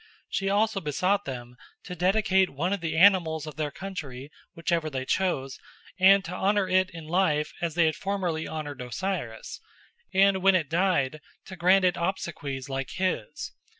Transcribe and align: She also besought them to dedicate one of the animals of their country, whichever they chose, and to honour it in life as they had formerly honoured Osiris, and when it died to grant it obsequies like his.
She 0.29 0.49
also 0.49 0.81
besought 0.81 1.25
them 1.25 1.57
to 1.83 1.95
dedicate 1.95 2.49
one 2.49 2.73
of 2.73 2.81
the 2.81 2.97
animals 2.97 3.45
of 3.45 3.55
their 3.55 3.69
country, 3.69 4.31
whichever 4.55 4.89
they 4.89 5.05
chose, 5.05 5.59
and 5.99 6.25
to 6.25 6.33
honour 6.33 6.67
it 6.67 6.89
in 6.89 7.05
life 7.05 7.53
as 7.61 7.75
they 7.75 7.85
had 7.85 7.95
formerly 7.95 8.47
honoured 8.47 8.81
Osiris, 8.81 9.59
and 10.11 10.41
when 10.41 10.55
it 10.55 10.71
died 10.71 11.21
to 11.45 11.55
grant 11.55 11.85
it 11.85 11.97
obsequies 11.97 12.67
like 12.67 12.89
his. 12.95 13.51